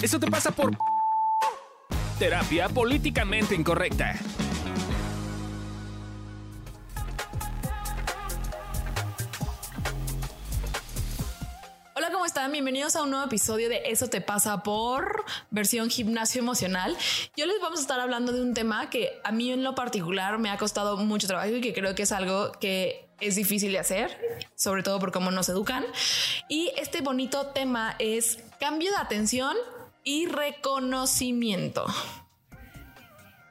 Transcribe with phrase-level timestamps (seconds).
[0.00, 0.70] Eso te pasa por
[2.20, 4.14] terapia políticamente incorrecta.
[11.96, 12.52] Hola, ¿cómo están?
[12.52, 16.96] Bienvenidos a un nuevo episodio de Eso te pasa por versión gimnasio emocional.
[17.36, 20.38] Yo les vamos a estar hablando de un tema que a mí en lo particular
[20.38, 23.80] me ha costado mucho trabajo y que creo que es algo que es difícil de
[23.80, 24.16] hacer,
[24.54, 25.84] sobre todo por cómo nos educan.
[26.48, 29.56] Y este bonito tema es cambio de atención
[30.04, 31.86] y reconocimiento.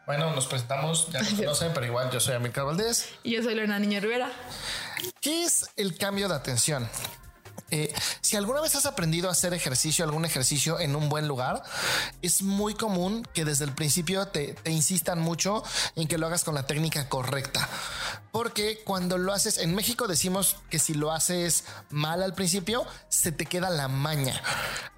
[0.06, 3.10] Bueno, nos presentamos, ya nos conocen, pero igual yo soy Amílcar Valdés.
[3.24, 4.32] Y yo soy Lorena Niño Rivera.
[5.22, 6.90] ¿Qué es el cambio de atención?
[7.70, 11.64] Eh, si alguna vez has aprendido a hacer ejercicio, algún ejercicio en un buen lugar,
[12.22, 15.64] es muy común que desde el principio te, te insistan mucho
[15.96, 17.68] en que lo hagas con la técnica correcta.
[18.38, 23.32] Porque cuando lo haces en México decimos que si lo haces mal al principio, se
[23.32, 24.40] te queda la maña.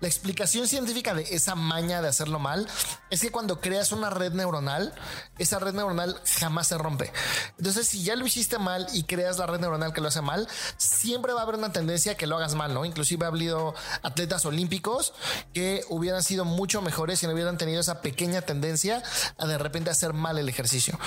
[0.02, 2.67] La explicación científica de esa maña de hacerlo mal
[3.09, 4.94] es que cuando creas una red neuronal,
[5.38, 7.14] esa red neuronal jamás se rompe.
[7.58, 10.45] Entonces, si ya lo hiciste mal y creas la red neuronal que lo hace mal,
[10.75, 12.83] siempre va a haber una tendencia a que lo hagas mal, ¿no?
[12.83, 15.14] Inclusive ha habido atletas olímpicos
[15.53, 19.02] que hubieran sido mucho mejores si no hubieran tenido esa pequeña tendencia
[19.38, 20.99] a de repente hacer mal el ejercicio.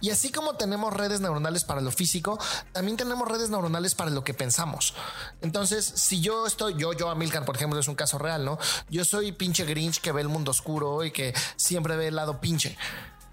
[0.00, 2.38] Y así como tenemos redes neuronales para lo físico,
[2.72, 4.94] también tenemos redes neuronales para lo que pensamos.
[5.40, 8.58] Entonces, si yo estoy, yo, yo, Amilcar, por ejemplo, es un caso real, ¿no?
[8.88, 12.40] Yo soy pinche Grinch que ve el mundo oscuro y que siempre ve el lado
[12.40, 12.76] pinche.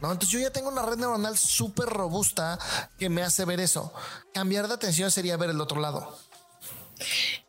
[0.02, 2.59] Entonces yo ya tengo una red neuronal súper robusta
[3.00, 3.92] que me hace ver eso.
[4.34, 6.16] Cambiar de atención sería ver el otro lado.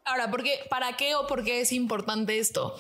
[0.04, 2.74] Ahora, ¿por qué, ¿para qué o por qué es importante esto?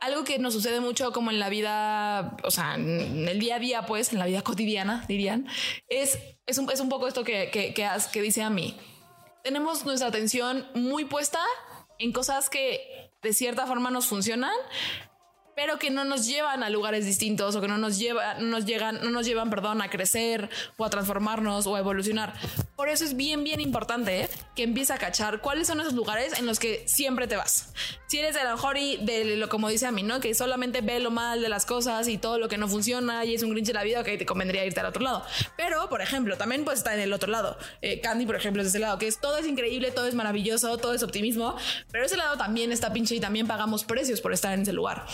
[0.00, 3.58] Algo que nos sucede mucho como en la vida, o sea, en el día a
[3.58, 5.46] día, pues, en la vida cotidiana, dirían,
[5.88, 8.76] es, es, un, es un poco esto que, que, que, dice a mí.
[9.44, 11.40] Tenemos nuestra atención muy puesta
[11.98, 14.54] en cosas que de cierta forma nos funcionan,
[15.54, 18.64] pero que no nos llevan a lugares distintos o que no nos llevan, no nos
[18.64, 20.48] llegan, no nos llevan, perdón, a crecer
[20.78, 22.32] o a transformarnos o a evolucionar.
[22.76, 24.30] Por eso es bien, bien importante ¿eh?
[24.56, 27.74] que empiece a cachar cuáles son esos lugares en los que siempre te vas.
[28.10, 30.18] Si eres de la mejor y de lo como dice a mí, ¿no?
[30.18, 33.36] Que solamente ve lo mal de las cosas y todo lo que no funciona y
[33.36, 35.22] es un grinch de la vida, que te convendría irte al otro lado.
[35.56, 37.56] Pero, por ejemplo, también puedes estar en el otro lado.
[37.82, 40.16] Eh, Candy, por ejemplo, es de ese lado, que es todo es increíble, todo es
[40.16, 41.54] maravilloso, todo es optimismo,
[41.92, 45.06] pero ese lado también está pinche y también pagamos precios por estar en ese lugar.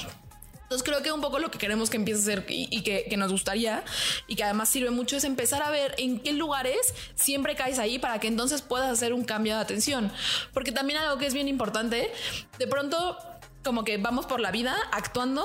[0.67, 3.17] Entonces creo que un poco lo que queremos que empiece a ser y, que, que,
[3.17, 3.85] nos gustaría
[4.27, 8.01] y que además sirve mucho es empezar a ver en qué lugares siempre caes ahí
[8.01, 10.13] para que entonces puedas hacer un cambio de atención.
[10.53, 12.11] Porque también algo que es bien importante,
[12.59, 13.17] de pronto
[13.63, 15.45] como que vamos por la vida actuando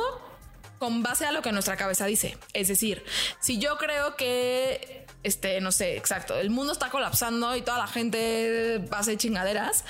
[0.79, 2.39] con base a lo que nuestra cabeza dice.
[2.53, 3.03] Es decir,
[3.39, 7.87] si yo creo que este, no sé, exacto, el mundo está colapsando y toda la
[7.87, 9.85] gente hace chingaderas,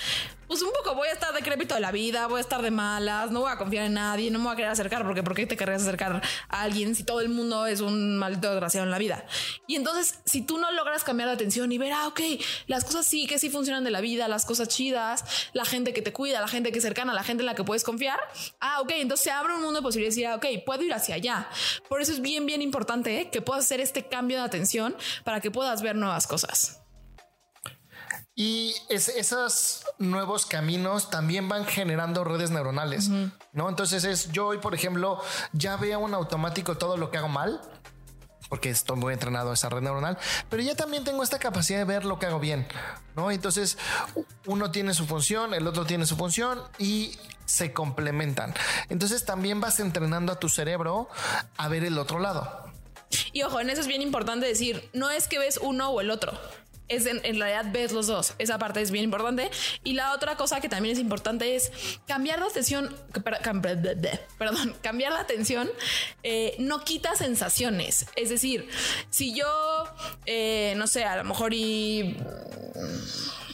[0.52, 3.32] pues un poco voy a estar decrépito de la vida, voy a estar de malas,
[3.32, 5.46] no voy a confiar en nadie, no me voy a querer acercar, porque ¿por qué
[5.46, 8.98] te querrías acercar a alguien si todo el mundo es un maldito desgraciado en la
[8.98, 9.26] vida?
[9.66, 12.20] Y entonces, si tú no logras cambiar de atención y ver, ah, ok,
[12.68, 15.24] las cosas sí que sí funcionan de la vida, las cosas chidas,
[15.54, 17.64] la gente que te cuida, la gente que es cercana, la gente en la que
[17.64, 18.20] puedes confiar,
[18.60, 21.16] ah, ok, entonces se abre un mundo de posibilidades y, ah, ok, puedo ir hacia
[21.16, 21.48] allá.
[21.88, 23.30] Por eso es bien, bien importante ¿eh?
[23.30, 26.81] que puedas hacer este cambio de atención para que puedas ver nuevas cosas.
[28.34, 33.32] Y es, esos nuevos caminos también van generando redes neuronales, uh -huh.
[33.52, 33.70] ¿no?
[33.70, 35.22] Entonces es, yo hoy, por ejemplo,
[35.52, 37.60] ya veo en automático todo lo que hago mal,
[38.48, 40.18] porque estoy muy entrenado a esa red neuronal,
[40.50, 42.68] pero ya también tengo esta capacidad de ver lo que hago bien,
[43.16, 43.32] ¿no?
[43.32, 43.78] Entonces,
[44.46, 48.54] uno tiene su función, el otro tiene su función y se complementan.
[48.90, 51.10] Entonces también vas entrenando a tu cerebro
[51.58, 52.66] a ver el otro lado.
[53.34, 56.12] Y ojo, en eso es bien importante decir, no es que ves uno o el
[56.12, 56.32] otro
[56.92, 58.34] es en, realidad ves los dos.
[58.38, 59.50] Esa parte es bien importante.
[59.84, 61.72] Y la otra cosa que también es importante es
[62.08, 62.96] cambiar la atención.
[64.38, 65.70] Perdón, cambiar la atención
[66.24, 68.06] eh, no quita sensaciones.
[68.16, 68.68] Es decir,
[69.10, 69.48] si yo
[70.26, 72.18] eh, no sé, a lo mejor y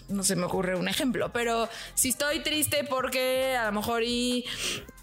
[0.10, 4.46] no se me ocurre un ejemplo, pero si estoy triste porque a lo mejor y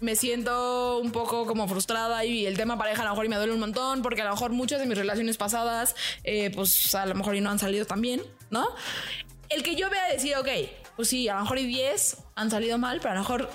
[0.01, 3.35] me siento un poco como frustrada y el tema pareja a lo mejor y me
[3.37, 7.05] duele un montón porque a lo mejor muchas de mis relaciones pasadas eh, pues a
[7.05, 8.67] lo mejor y no han salido tan bien, ¿no?
[9.49, 10.49] El que yo vea decir, ok,
[10.95, 13.49] pues sí, a lo mejor y 10 han salido mal, pero a lo mejor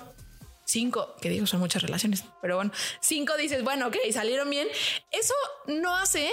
[0.64, 2.70] cinco, que digo son muchas relaciones, pero bueno,
[3.00, 4.68] cinco dices, bueno, ok, salieron bien.
[5.10, 5.34] Eso
[5.66, 6.30] no hace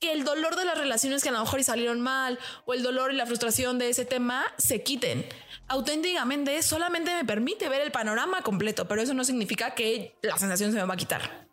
[0.00, 3.12] que el dolor de las relaciones que a lo mejor salieron mal o el dolor
[3.12, 5.26] y la frustración de ese tema se quiten.
[5.68, 10.72] Auténticamente solamente me permite ver el panorama completo, pero eso no significa que la sensación
[10.72, 11.46] se me va a quitar.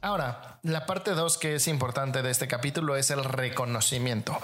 [0.00, 4.38] Ahora, la parte 2 que es importante de este capítulo es el reconocimiento.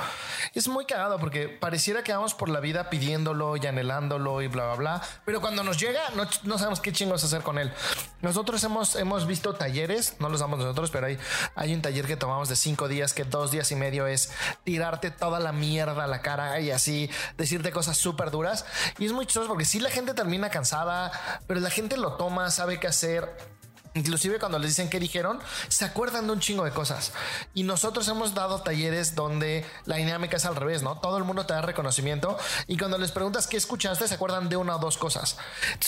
[0.52, 4.66] Es muy cagado porque pareciera que vamos por la vida pidiéndolo y anhelándolo y bla,
[4.66, 7.72] bla, bla, pero cuando nos llega no, sabemos qué chingos hacer con él.
[8.20, 11.18] Nosotros hemos, hemos visto talleres, no los damos nosotros, pero hay,
[11.54, 14.32] hay un taller que tomamos de cinco días que dos días y medio es
[14.64, 18.66] tirarte toda la mierda a la cara y así decirte cosas súper duras.
[18.98, 21.12] Y es muy chistoso porque si la gente termina cansada,
[21.46, 23.54] pero la gente lo toma, sabe qué hacer
[23.94, 25.38] Inclusive cuando les dicen qué dijeron,
[25.68, 27.12] se acuerdan de un chingo de cosas.
[27.54, 30.98] Y nosotros hemos dado talleres donde la dinámica es al revés, ¿no?
[30.98, 32.36] Todo el mundo te da reconocimiento
[32.66, 35.38] y cuando les preguntas qué escuchaste, se acuerdan de una o dos cosas.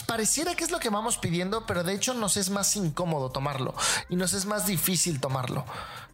[0.06, 3.74] pareciera que es lo que vamos pidiendo, pero de hecho nos es más incómodo tomarlo
[4.08, 5.64] y nos es más difícil tomarlo.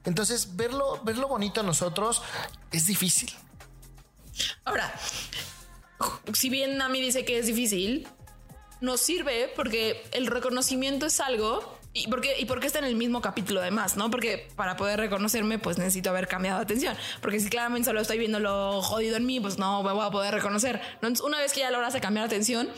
[0.05, 2.23] Entonces, verlo, verlo bonito a nosotros
[2.71, 3.31] es difícil.
[4.65, 4.93] Ahora,
[6.33, 8.09] si bien a mí dice que es difícil,
[8.81, 12.87] nos sirve porque el reconocimiento es algo ¿Y por, qué, ¿Y por qué está en
[12.87, 13.97] el mismo capítulo además?
[13.97, 14.11] ¿no?
[14.11, 16.97] Porque para poder reconocerme, pues necesito haber cambiado de atención.
[17.21, 20.11] Porque si claramente solo estoy viendo lo jodido en mí, pues no me voy a
[20.11, 20.81] poder reconocer.
[20.95, 22.71] Entonces, una vez que ya lograste cambiar de atención,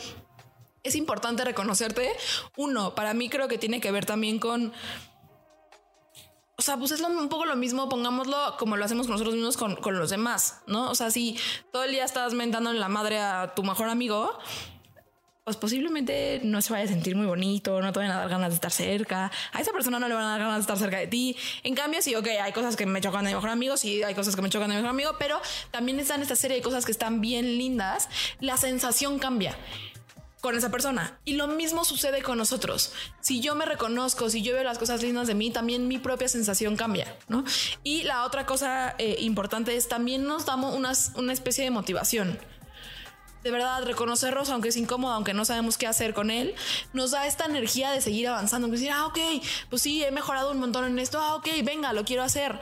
[0.83, 2.11] es importante reconocerte.
[2.57, 4.73] Uno, para mí creo que tiene que ver también con...
[6.57, 9.75] O sea, pues es un poco lo mismo, pongámoslo como lo hacemos nosotros mismos con,
[9.75, 10.89] con los demás, ¿no?
[10.89, 11.37] O sea, si
[11.71, 14.39] todo el día estás mentando en la madre a tu mejor amigo,
[15.45, 18.49] pues posiblemente no se vaya a sentir muy bonito, no te van a dar ganas
[18.49, 20.97] de estar cerca, a esa persona no le van a dar ganas de estar cerca
[20.97, 21.37] de ti.
[21.61, 24.15] En cambio, sí, ok, hay cosas que me chocan de mi mejor amigo, sí, hay
[24.15, 25.39] cosas que me chocan de mi mejor amigo, pero
[25.69, 28.09] también están esta serie de cosas que están bien lindas,
[28.39, 29.55] la sensación cambia
[30.41, 31.19] con esa persona.
[31.25, 32.93] Y lo mismo sucede con nosotros.
[33.21, 36.27] Si yo me reconozco, si yo veo las cosas lindas de mí, también mi propia
[36.27, 37.43] sensación cambia, ¿no?
[37.83, 40.73] Y la otra cosa eh, importante es también nos damos
[41.15, 42.39] una especie de motivación
[43.45, 46.55] de verdad reconocerlos, aunque es incómodo, aunque no sabemos qué hacer con él,
[46.93, 49.19] nos da esta energía de seguir avanzando, decir, ah, ok,
[49.69, 52.59] pues sí, he mejorado un montón en esto, ah, ok, venga, lo quiero hacer.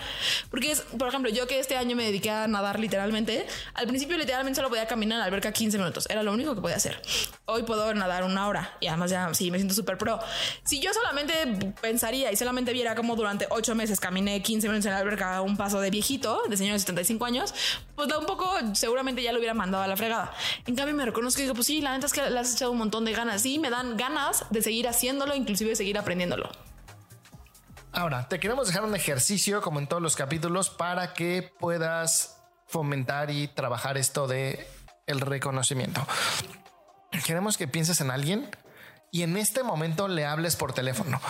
[0.51, 4.17] Porque es, por ejemplo, yo que este año me dediqué a nadar literalmente, al principio
[4.17, 7.01] literalmente solo podía caminar a la alberca 15 minutos, era lo único que podía hacer.
[7.45, 10.19] Hoy puedo nadar una hora y además ya sí, me siento súper pro.
[10.65, 14.91] Si yo solamente pensaría y solamente viera como durante 8 meses caminé 15 minutos en
[14.91, 17.53] la alberca un paso de viejito, de señor de 75 años,
[17.95, 20.33] pues da un poco, seguramente ya lo hubiera mandado a la fregada.
[20.65, 22.71] En cambio, me reconozco y digo, pues sí, la neta es que le has echado
[22.71, 23.41] un montón de ganas.
[23.41, 26.49] Sí, me dan ganas de seguir haciéndolo, inclusive de seguir aprendiéndolo.
[27.91, 33.29] Ahora, te queremos dejar un ejercicio, como en todos los capítulos, para que puedas fomentar
[33.29, 34.67] y trabajar esto de
[35.05, 36.05] el reconocimiento.
[37.25, 38.49] Queremos que pienses en alguien
[39.11, 41.21] y en este momento le hables por teléfono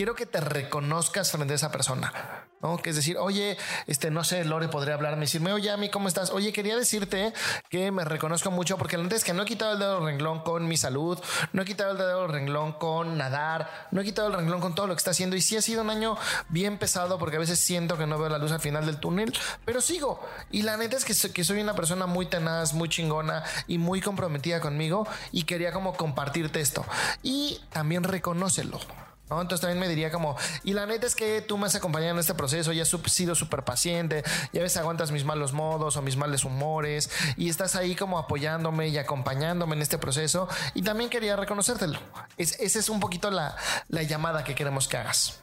[0.00, 2.78] quiero que te reconozcas frente a esa persona, ¿no?
[2.78, 6.08] Que es decir, oye, este, no sé, Lore podría hablarme decirme, oye, a mí, ¿cómo
[6.08, 6.30] estás?
[6.30, 7.34] Oye, quería decirte
[7.68, 10.40] que me reconozco mucho porque la es que no he quitado el dedo del renglón
[10.40, 11.18] con mi salud,
[11.52, 14.74] no he quitado el dedo del renglón con nadar, no he quitado el renglón con
[14.74, 16.16] todo lo que está haciendo y sí ha sido un año
[16.48, 19.34] bien pesado porque a veces siento que no veo la luz al final del túnel,
[19.66, 20.26] pero sigo.
[20.50, 24.00] Y la neta es que, que soy una persona muy tenaz, muy chingona y muy
[24.00, 26.86] comprometida conmigo y quería como compartirte esto.
[27.22, 28.80] Y también reconócelo.
[29.30, 32.18] Entonces también me diría como, y la neta es que tú me has acompañado en
[32.18, 36.02] este proceso y has sido súper paciente y a veces aguantas mis malos modos o
[36.02, 41.10] mis males humores y estás ahí como apoyándome y acompañándome en este proceso y también
[41.10, 42.00] quería reconocértelo.
[42.36, 43.56] Es, esa es un poquito la,
[44.02, 45.40] llamada que queremos que hagas.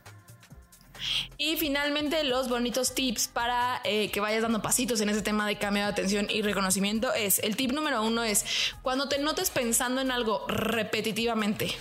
[1.37, 5.57] Y finalmente los bonitos tips para eh, que vayas dando pasitos en ese tema de
[5.57, 10.01] cambio de atención y reconocimiento es, el tip número uno es cuando te notes pensando
[10.01, 11.75] en algo repetitivamente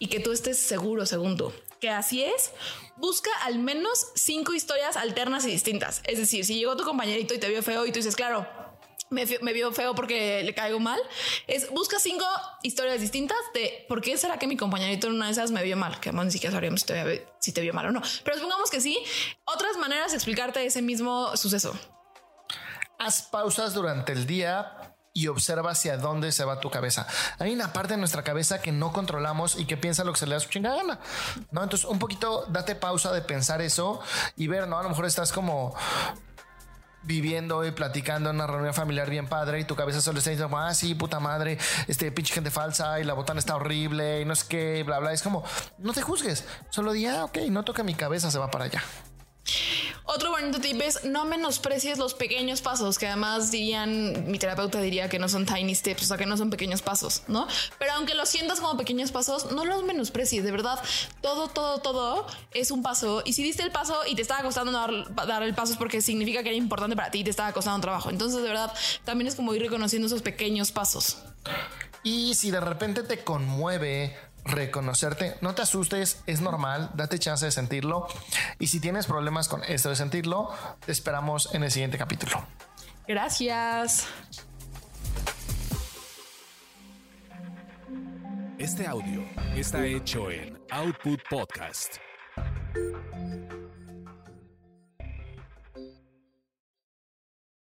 [0.00, 2.50] y que tú estés seguro, según tú, que así es,
[2.96, 6.02] busca al menos cinco historias alternas y distintas.
[6.04, 8.46] Es decir, si llegó tu compañerito y te vio feo y tú dices, claro,
[9.10, 11.00] me, vio feo porque le caigo mal,
[11.46, 12.24] es busca cinco
[12.62, 15.76] historias distintas de por qué será que mi compañerito en una de esas me vio
[15.76, 18.02] mal, que ni siquiera sabríamos si te, si te vio mal o no.
[18.24, 18.98] Pero supongamos que sí,
[19.44, 21.78] otras maneras de explicarte ese mismo suceso.
[22.98, 27.06] Haz pausas durante el día y observa hacia dónde se va tu cabeza.
[27.38, 30.26] Hay una parte de nuestra cabeza que no controlamos y que piensa lo que se
[30.26, 30.82] le da su chingada.
[31.50, 31.62] ¿no?
[31.62, 34.00] Entonces, un poquito date pausa de pensar eso
[34.36, 34.78] y ver, ¿no?
[34.78, 35.74] A lo mejor estás como
[37.02, 40.56] viviendo y platicando en una reunión familiar bien padre y tu cabeza solo está diciendo,
[40.56, 44.32] ah, sí, puta madre, este pinche gente falsa y la botana está horrible y no
[44.32, 45.12] es que, bla, bla.
[45.12, 45.44] Es como,
[45.78, 48.82] no te juzgues, solo di, ah, ok, no toca mi cabeza, se va para allá.
[50.12, 55.08] Otro bonito tip es no menosprecies los pequeños pasos, que además dirían, mi terapeuta diría
[55.08, 57.46] que no son tiny steps, o sea, que no son pequeños pasos, ¿no?
[57.78, 60.82] Pero aunque los sientas como pequeños pasos, no los menosprecies, de verdad,
[61.20, 63.22] todo, todo, todo es un paso.
[63.24, 66.42] Y si diste el paso y te estaba costando dar, el paso es porque significa
[66.42, 68.10] que era importante para ti y te estaba costando un trabajo.
[68.10, 68.74] Entonces, de verdad,
[69.04, 71.18] también es como ir reconociendo esos pequeños pasos.
[72.02, 75.36] Y si de repente te conmueve reconocerte.
[75.40, 78.06] No te asustes, es normal, date chance de sentirlo.
[78.58, 80.50] Y si tienes problemas con esto de sentirlo,
[80.84, 82.44] te esperamos en el siguiente capítulo.
[83.06, 84.06] Gracias.
[88.58, 89.22] Este audio
[89.56, 91.96] está hecho en Output Podcast.